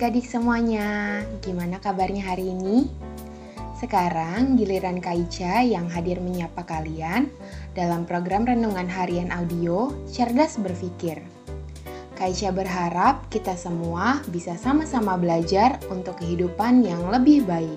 adik-adik 0.00 0.32
semuanya, 0.32 1.20
gimana 1.44 1.76
kabarnya 1.76 2.24
hari 2.24 2.56
ini? 2.56 2.88
Sekarang 3.76 4.56
giliran 4.56 4.96
Kaica 4.96 5.60
yang 5.60 5.92
hadir 5.92 6.24
menyapa 6.24 6.64
kalian 6.64 7.28
dalam 7.76 8.08
program 8.08 8.48
Renungan 8.48 8.88
Harian 8.88 9.28
Audio 9.28 9.92
Cerdas 10.08 10.56
Berpikir. 10.56 11.20
Kaica 12.16 12.48
berharap 12.48 13.28
kita 13.28 13.52
semua 13.60 14.24
bisa 14.32 14.56
sama-sama 14.56 15.20
belajar 15.20 15.76
untuk 15.92 16.16
kehidupan 16.16 16.80
yang 16.80 17.04
lebih 17.12 17.44
baik. 17.44 17.76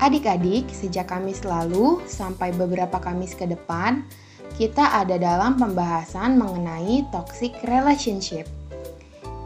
Adik-adik, 0.00 0.72
sejak 0.72 1.12
Kamis 1.12 1.44
lalu 1.44 2.00
sampai 2.08 2.56
beberapa 2.56 2.96
Kamis 2.96 3.36
ke 3.36 3.44
depan, 3.44 4.08
kita 4.56 5.04
ada 5.04 5.20
dalam 5.20 5.60
pembahasan 5.60 6.40
mengenai 6.40 7.04
toxic 7.12 7.52
relationship. 7.68 8.48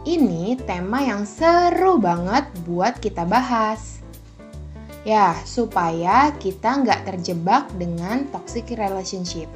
Ini 0.05 0.53
tema 0.69 1.01
yang 1.01 1.25
seru 1.25 1.97
banget 1.97 2.45
buat 2.61 3.01
kita 3.01 3.25
bahas. 3.25 4.05
Ya, 5.01 5.33
supaya 5.49 6.29
kita 6.37 6.85
nggak 6.85 7.09
terjebak 7.09 7.73
dengan 7.73 8.29
toxic 8.29 8.69
relationship. 8.77 9.49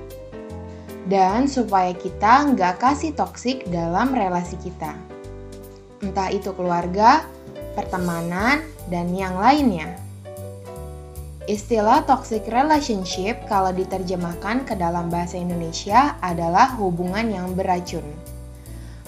Dan 1.05 1.45
supaya 1.45 1.93
kita 1.93 2.49
nggak 2.49 2.81
kasih 2.81 3.13
toxic 3.13 3.61
dalam 3.69 4.09
relasi 4.09 4.57
kita. 4.57 4.97
Entah 6.01 6.33
itu 6.33 6.49
keluarga, 6.57 7.29
pertemanan, 7.77 8.65
dan 8.89 9.13
yang 9.13 9.37
lainnya. 9.37 10.01
Istilah 11.45 12.09
toxic 12.09 12.49
relationship 12.49 13.37
kalau 13.45 13.69
diterjemahkan 13.69 14.65
ke 14.65 14.73
dalam 14.73 15.13
bahasa 15.13 15.37
Indonesia 15.37 16.17
adalah 16.25 16.73
hubungan 16.73 17.29
yang 17.29 17.53
beracun. 17.53 18.38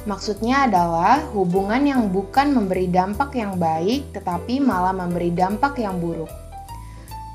Maksudnya 0.01 0.65
adalah 0.65 1.21
hubungan 1.29 1.85
yang 1.85 2.09
bukan 2.09 2.57
memberi 2.57 2.89
dampak 2.89 3.37
yang 3.37 3.61
baik, 3.61 4.09
tetapi 4.17 4.57
malah 4.57 4.97
memberi 4.97 5.29
dampak 5.29 5.77
yang 5.77 6.01
buruk. 6.01 6.29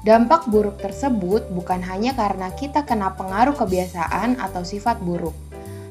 Dampak 0.02 0.50
buruk 0.50 0.78
tersebut 0.82 1.46
bukan 1.50 1.82
hanya 1.82 2.14
karena 2.14 2.50
kita 2.54 2.82
kena 2.82 3.14
pengaruh 3.14 3.54
kebiasaan 3.54 4.38
atau 4.38 4.62
sifat 4.62 5.02
buruk, 5.02 5.34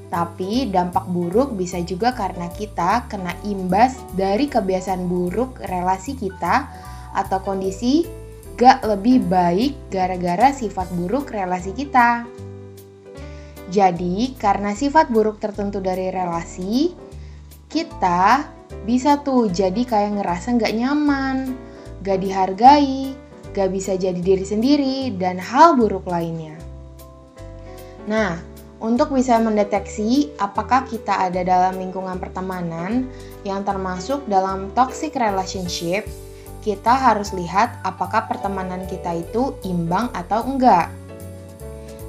tapi 0.07 0.71
dampak 0.71 1.03
buruk 1.11 1.51
bisa 1.55 1.83
juga 1.83 2.15
karena 2.15 2.47
kita 2.47 3.11
kena 3.11 3.35
imbas 3.43 3.99
dari 4.15 4.47
kebiasaan 4.47 5.11
buruk 5.11 5.59
relasi 5.67 6.15
kita 6.15 6.71
atau 7.11 7.43
kondisi 7.43 8.07
gak 8.55 8.87
lebih 8.87 9.19
baik 9.27 9.75
gara-gara 9.91 10.55
sifat 10.55 10.87
buruk 10.95 11.35
relasi 11.35 11.75
kita. 11.75 12.23
Jadi, 13.73 14.37
karena 14.37 14.77
sifat 14.77 15.09
buruk 15.09 15.41
tertentu 15.41 15.81
dari 15.81 16.13
relasi, 16.13 16.93
kita 17.65 18.45
bisa 18.85 19.21
tuh 19.25 19.49
jadi 19.49 19.81
kayak 19.81 20.21
ngerasa 20.21 20.53
nggak 20.57 20.73
nyaman, 20.77 21.37
gak 22.05 22.21
dihargai, 22.21 23.17
gak 23.57 23.73
bisa 23.73 23.97
jadi 23.97 24.21
diri 24.21 24.45
sendiri, 24.45 24.97
dan 25.17 25.41
hal 25.41 25.73
buruk 25.73 26.05
lainnya. 26.05 26.53
Nah, 28.05 28.37
untuk 28.77 29.09
bisa 29.09 29.41
mendeteksi 29.41 30.29
apakah 30.37 30.85
kita 30.85 31.25
ada 31.25 31.41
dalam 31.41 31.81
lingkungan 31.81 32.21
pertemanan 32.21 33.09
yang 33.41 33.65
termasuk 33.65 34.21
dalam 34.29 34.69
toxic 34.77 35.17
relationship, 35.17 36.05
kita 36.61 36.93
harus 36.93 37.33
lihat 37.33 37.81
apakah 37.81 38.29
pertemanan 38.29 38.85
kita 38.85 39.17
itu 39.17 39.57
imbang 39.65 40.13
atau 40.13 40.45
enggak. 40.45 40.93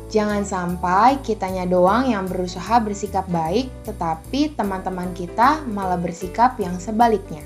Jangan 0.06 0.46
sampai 0.46 1.18
kitanya 1.18 1.66
doang 1.66 2.06
yang 2.06 2.30
berusaha 2.30 2.78
bersikap 2.78 3.26
baik, 3.26 3.66
tetapi 3.82 4.54
teman-teman 4.54 5.10
kita 5.18 5.66
malah 5.66 5.98
bersikap 5.98 6.54
yang 6.62 6.78
sebaliknya. 6.78 7.42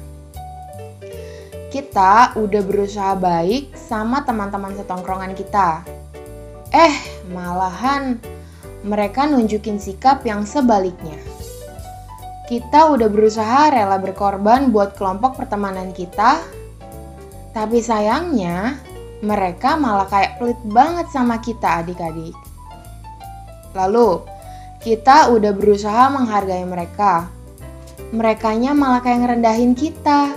Kita 1.73 2.37
udah 2.37 2.63
berusaha 2.67 3.17
baik 3.17 3.73
sama 3.73 4.27
teman-teman 4.29 4.77
setongkrongan 4.77 5.33
kita. 5.33 5.87
Eh, 6.69 7.25
malahan 7.33 8.21
mereka 8.85 9.25
nunjukin 9.25 9.81
sikap 9.81 10.21
yang 10.29 10.45
sebaliknya. 10.45 11.17
Kita 12.45 12.93
udah 12.93 13.09
berusaha 13.09 13.73
rela 13.73 13.97
berkorban 13.97 14.69
buat 14.69 14.99
kelompok 14.99 15.39
pertemanan 15.39 15.95
kita, 15.97 16.43
tapi 17.57 17.81
sayangnya 17.81 18.77
mereka 19.25 19.79
malah 19.79 20.11
kayak 20.11 20.37
pelit 20.37 20.61
banget 20.69 21.07
sama 21.09 21.39
kita 21.41 21.87
adik-adik. 21.87 22.50
Lalu, 23.77 24.25
kita 24.81 25.31
udah 25.31 25.53
berusaha 25.53 26.09
menghargai 26.09 26.65
mereka. 26.65 27.29
Merekanya 28.11 28.75
malah 28.75 29.05
kayak 29.05 29.29
ngerendahin 29.29 29.77
kita. 29.79 30.35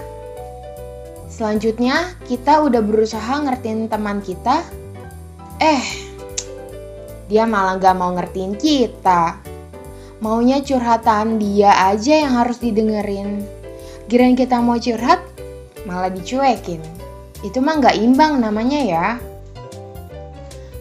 Selanjutnya, 1.31 2.13
kita 2.29 2.61
udah 2.61 2.83
berusaha 2.85 3.41
ngertiin 3.41 3.89
teman 3.89 4.21
kita. 4.21 4.61
Eh, 5.57 5.81
dia 7.31 7.49
malah 7.49 7.81
gak 7.81 7.97
mau 7.97 8.13
ngertiin 8.13 8.53
kita. 8.59 9.41
Maunya 10.21 10.61
curhatan 10.61 11.41
dia 11.41 11.73
aja 11.89 12.21
yang 12.21 12.37
harus 12.37 12.61
didengerin. 12.61 13.41
Giliran 14.05 14.37
kita 14.37 14.61
mau 14.61 14.77
curhat, 14.77 15.23
malah 15.89 16.13
dicuekin. 16.13 16.83
Itu 17.41 17.63
mah 17.63 17.81
gak 17.81 17.97
imbang 17.97 18.37
namanya 18.37 18.79
ya. 18.83 19.07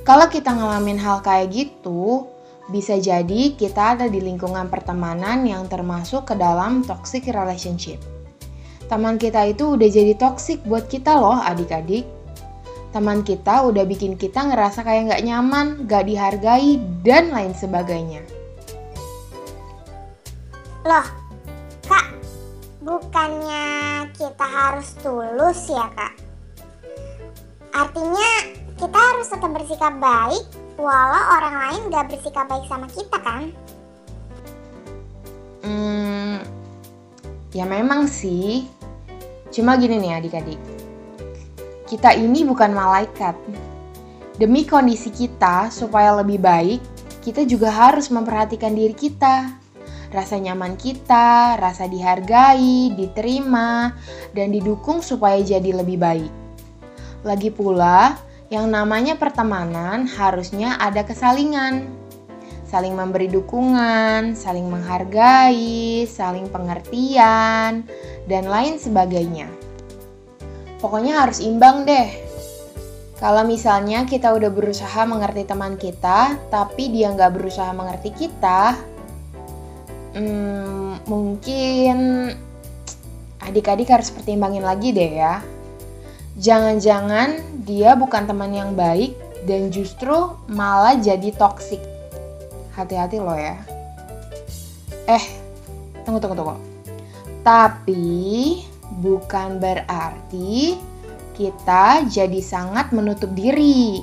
Kalau 0.03 0.27
kita 0.27 0.51
ngalamin 0.51 0.99
hal 0.99 1.23
kayak 1.23 1.55
gitu, 1.55 2.27
bisa 2.71 2.95
jadi 3.01 3.57
kita 3.59 3.99
ada 3.99 4.07
di 4.07 4.23
lingkungan 4.23 4.71
pertemanan 4.71 5.43
yang 5.43 5.67
termasuk 5.67 6.31
ke 6.31 6.35
dalam 6.39 6.87
toxic 6.87 7.27
relationship. 7.27 7.99
Teman 8.87 9.19
kita 9.19 9.51
itu 9.51 9.75
udah 9.75 9.89
jadi 9.89 10.15
toxic 10.15 10.63
buat 10.69 10.87
kita 10.87 11.19
loh 11.19 11.41
adik-adik. 11.43 12.07
Teman 12.93 13.25
kita 13.25 13.65
udah 13.67 13.89
bikin 13.89 14.21
kita 14.21 14.53
ngerasa 14.53 14.85
kayak 14.85 15.09
nggak 15.11 15.25
nyaman, 15.25 15.67
nggak 15.89 16.05
dihargai, 16.07 16.77
dan 17.01 17.33
lain 17.33 17.57
sebagainya. 17.57 18.21
Loh, 20.85 21.07
kak, 21.89 22.07
bukannya 22.85 24.07
kita 24.13 24.47
harus 24.47 24.93
tulus 25.01 25.73
ya 25.73 25.89
kak? 25.97 26.15
Artinya 27.73 28.31
kita 28.77 28.99
harus 28.99 29.27
tetap 29.33 29.51
bersikap 29.57 29.97
baik 29.97 30.45
walau 30.81 31.25
orang 31.39 31.57
lain 31.57 31.83
gak 31.93 32.09
bersikap 32.13 32.49
baik 32.49 32.65
sama 32.69 32.87
kita 32.89 33.19
kan? 33.21 33.43
Hmm, 35.63 36.43
ya 37.55 37.65
memang 37.69 38.11
sih. 38.11 38.67
Cuma 39.53 39.77
gini 39.77 40.01
nih 40.01 40.19
adik-adik. 40.19 40.61
Kita 41.85 42.17
ini 42.17 42.43
bukan 42.43 42.73
malaikat. 42.73 43.37
Demi 44.41 44.65
kondisi 44.65 45.13
kita 45.13 45.69
supaya 45.69 46.17
lebih 46.17 46.41
baik, 46.41 46.81
kita 47.21 47.45
juga 47.45 47.69
harus 47.69 48.09
memperhatikan 48.09 48.73
diri 48.73 48.97
kita. 48.97 49.53
Rasa 50.09 50.41
nyaman 50.41 50.77
kita, 50.77 51.57
rasa 51.61 51.89
dihargai, 51.89 52.97
diterima, 52.97 53.93
dan 54.33 54.53
didukung 54.53 55.05
supaya 55.05 55.41
jadi 55.41 55.73
lebih 55.73 56.01
baik. 56.01 56.33
Lagi 57.25 57.49
pula, 57.53 58.17
yang 58.53 58.69
namanya 58.69 59.17
pertemanan 59.17 60.05
harusnya 60.05 60.77
ada 60.77 61.01
kesalingan. 61.09 61.89
Saling 62.69 62.93
memberi 62.93 63.33
dukungan, 63.33 64.37
saling 64.37 64.69
menghargai, 64.69 66.05
saling 66.05 66.53
pengertian, 66.53 67.89
dan 68.29 68.45
lain 68.45 68.77
sebagainya. 68.77 69.49
Pokoknya 70.85 71.25
harus 71.25 71.41
imbang 71.41 71.89
deh. 71.89 72.13
Kalau 73.17 73.49
misalnya 73.49 74.05
kita 74.05 74.37
udah 74.37 74.53
berusaha 74.53 75.01
mengerti 75.09 75.49
teman 75.49 75.81
kita, 75.81 76.37
tapi 76.53 76.93
dia 76.93 77.09
nggak 77.09 77.33
berusaha 77.33 77.73
mengerti 77.73 78.13
kita, 78.13 78.77
hmm, 80.13 81.09
mungkin 81.09 81.97
adik-adik 83.41 83.89
harus 83.89 84.13
pertimbangin 84.13 84.65
lagi 84.65 84.93
deh 84.93 85.13
ya. 85.25 85.41
Jangan-jangan 86.41 87.61
dia 87.69 87.93
bukan 87.93 88.25
teman 88.25 88.57
yang 88.57 88.73
baik 88.73 89.13
dan 89.45 89.69
justru 89.69 90.33
malah 90.49 90.97
jadi 90.97 91.29
toksik. 91.37 91.81
Hati-hati 92.73 93.21
loh 93.21 93.37
ya. 93.37 93.61
Eh, 95.05 95.25
tunggu 96.09 96.25
tunggu 96.25 96.37
tunggu. 96.41 96.57
Tapi 97.45 98.65
bukan 99.03 99.61
berarti 99.61 100.81
kita 101.37 102.09
jadi 102.09 102.41
sangat 102.41 102.97
menutup 102.97 103.29
diri. 103.37 104.01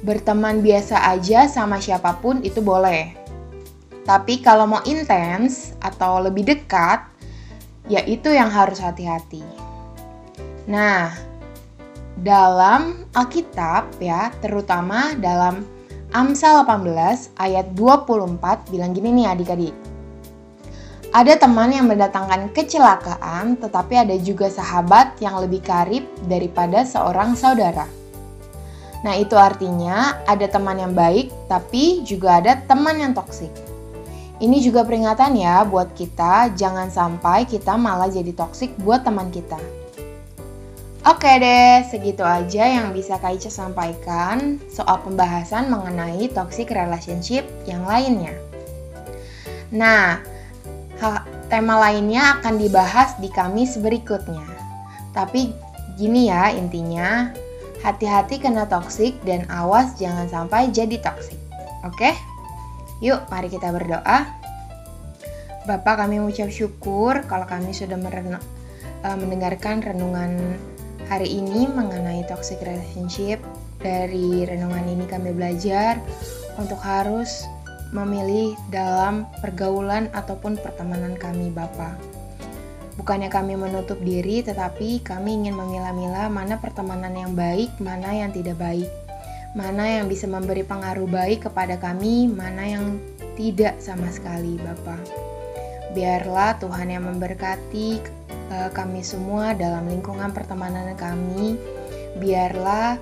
Berteman 0.00 0.64
biasa 0.64 1.12
aja 1.12 1.44
sama 1.50 1.76
siapa 1.76 2.16
pun 2.24 2.40
itu 2.40 2.64
boleh. 2.64 3.12
Tapi 4.08 4.40
kalau 4.40 4.64
mau 4.64 4.80
intens 4.88 5.76
atau 5.84 6.24
lebih 6.24 6.48
dekat, 6.48 7.04
ya 7.92 8.00
itu 8.08 8.32
yang 8.32 8.48
harus 8.48 8.80
hati-hati. 8.80 9.67
Nah, 10.68 11.16
dalam 12.20 13.08
Alkitab 13.16 13.96
ya, 14.04 14.28
terutama 14.44 15.16
dalam 15.16 15.64
Amsal 16.12 16.60
18 16.68 17.32
ayat 17.40 17.72
24 17.72 18.68
bilang 18.68 18.92
gini 18.92 19.16
nih 19.16 19.32
adik-adik. 19.32 19.72
Ada 21.08 21.40
teman 21.40 21.72
yang 21.72 21.88
mendatangkan 21.88 22.52
kecelakaan, 22.52 23.56
tetapi 23.56 23.96
ada 23.96 24.12
juga 24.20 24.52
sahabat 24.52 25.16
yang 25.24 25.40
lebih 25.40 25.64
karib 25.64 26.04
daripada 26.28 26.84
seorang 26.84 27.32
saudara. 27.32 27.88
Nah, 29.08 29.16
itu 29.16 29.40
artinya 29.40 30.20
ada 30.28 30.44
teman 30.52 30.76
yang 30.76 30.92
baik, 30.92 31.32
tapi 31.48 32.04
juga 32.04 32.44
ada 32.44 32.60
teman 32.68 33.00
yang 33.00 33.16
toksik. 33.16 33.52
Ini 34.36 34.60
juga 34.60 34.84
peringatan 34.84 35.32
ya 35.32 35.64
buat 35.64 35.96
kita, 35.96 36.52
jangan 36.52 36.92
sampai 36.92 37.48
kita 37.48 37.72
malah 37.80 38.12
jadi 38.12 38.36
toksik 38.36 38.76
buat 38.84 39.00
teman 39.00 39.32
kita. 39.32 39.56
Oke 41.08 41.40
deh, 41.40 41.88
segitu 41.88 42.20
aja 42.20 42.68
yang 42.68 42.92
bisa 42.92 43.16
Kaica 43.16 43.48
sampaikan 43.48 44.60
soal 44.68 45.00
pembahasan 45.00 45.72
mengenai 45.72 46.28
toxic 46.28 46.68
relationship 46.68 47.48
yang 47.64 47.80
lainnya. 47.88 48.36
Nah, 49.72 50.20
tema 51.48 51.80
lainnya 51.80 52.36
akan 52.36 52.60
dibahas 52.60 53.16
di 53.24 53.32
Kamis 53.32 53.80
berikutnya. 53.80 54.44
Tapi 55.16 55.56
gini 55.96 56.28
ya 56.28 56.52
intinya, 56.52 57.32
hati-hati 57.80 58.36
kena 58.44 58.68
toksik 58.68 59.16
dan 59.24 59.48
awas 59.48 59.96
jangan 59.96 60.28
sampai 60.28 60.68
jadi 60.68 61.00
toksik. 61.00 61.40
Oke? 61.88 62.12
Yuk, 63.00 63.24
mari 63.32 63.48
kita 63.48 63.72
berdoa. 63.72 64.28
Bapak 65.64 66.04
kami 66.04 66.20
mengucap 66.20 66.52
syukur 66.52 67.24
kalau 67.24 67.48
kami 67.48 67.72
sudah 67.72 67.96
eh, 67.96 69.16
mendengarkan 69.16 69.80
renungan 69.80 70.60
Hari 71.08 71.40
ini 71.40 71.64
mengenai 71.64 72.28
toxic 72.28 72.60
relationship, 72.60 73.40
dari 73.80 74.44
renungan 74.44 74.84
ini 74.92 75.08
kami 75.08 75.32
belajar 75.32 75.96
untuk 76.60 76.76
harus 76.84 77.48
memilih 77.96 78.52
dalam 78.68 79.24
pergaulan 79.40 80.12
ataupun 80.12 80.60
pertemanan 80.60 81.16
kami 81.16 81.48
Bapak. 81.48 81.96
Bukannya 83.00 83.32
kami 83.32 83.56
menutup 83.56 83.96
diri, 84.04 84.44
tetapi 84.44 85.00
kami 85.00 85.40
ingin 85.40 85.56
memilah-milah 85.56 86.28
mana 86.28 86.60
pertemanan 86.60 87.16
yang 87.16 87.32
baik, 87.32 87.72
mana 87.80 88.12
yang 88.12 88.28
tidak 88.28 88.60
baik. 88.60 88.92
Mana 89.56 90.02
yang 90.02 90.12
bisa 90.12 90.28
memberi 90.28 90.60
pengaruh 90.60 91.08
baik 91.08 91.48
kepada 91.48 91.80
kami, 91.80 92.28
mana 92.28 92.68
yang 92.68 93.00
tidak 93.32 93.80
sama 93.80 94.12
sekali 94.12 94.60
Bapak. 94.60 95.00
Biarlah 95.96 96.60
Tuhan 96.60 96.92
yang 96.92 97.08
memberkati 97.08 97.96
uh, 98.52 98.70
kami 98.72 99.00
semua 99.04 99.52
dalam 99.54 99.88
lingkungan 99.88 100.32
pertemanan 100.32 100.92
kami. 100.96 101.56
Biarlah 102.18 102.98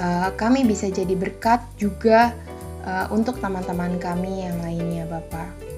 uh, 0.00 0.30
kami 0.34 0.64
bisa 0.64 0.88
jadi 0.88 1.14
berkat 1.14 1.62
juga 1.78 2.34
uh, 2.84 3.06
untuk 3.12 3.38
teman-teman 3.38 3.96
kami 4.00 4.48
yang 4.48 4.58
lainnya, 4.64 5.04
Bapak. 5.08 5.68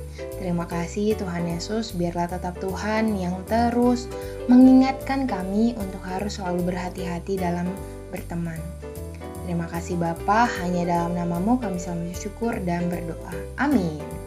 Terima 0.40 0.64
kasih 0.64 1.20
Tuhan 1.20 1.52
Yesus, 1.52 1.92
biarlah 1.92 2.32
tetap 2.32 2.56
Tuhan 2.64 3.12
yang 3.12 3.44
terus 3.44 4.08
mengingatkan 4.48 5.28
kami 5.28 5.76
untuk 5.76 6.00
harus 6.00 6.40
selalu 6.40 6.72
berhati-hati 6.72 7.36
dalam 7.36 7.68
berteman. 8.08 8.56
Terima 9.44 9.68
kasih 9.68 10.00
Bapa, 10.00 10.48
hanya 10.64 10.88
dalam 10.88 11.12
namamu 11.12 11.60
kami 11.60 11.76
selalu 11.76 12.16
bersyukur 12.16 12.56
dan 12.64 12.88
berdoa. 12.88 13.36
Amin. 13.60 14.19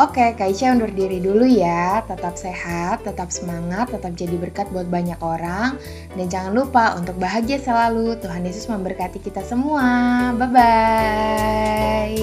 Oke, 0.00 0.32
Kaica 0.32 0.72
undur 0.72 0.88
diri 0.88 1.20
dulu 1.20 1.44
ya. 1.44 2.00
Tetap 2.08 2.32
sehat, 2.40 3.04
tetap 3.04 3.28
semangat, 3.28 3.92
tetap 3.92 4.16
jadi 4.16 4.32
berkat 4.40 4.72
buat 4.72 4.88
banyak 4.88 5.20
orang. 5.20 5.76
Dan 6.16 6.24
jangan 6.32 6.56
lupa 6.56 6.96
untuk 6.96 7.20
bahagia 7.20 7.60
selalu. 7.60 8.16
Tuhan 8.16 8.40
Yesus 8.48 8.64
memberkati 8.72 9.20
kita 9.20 9.44
semua. 9.44 10.32
Bye-bye. 10.40 12.16